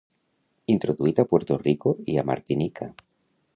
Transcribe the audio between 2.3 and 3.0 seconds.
Martinica.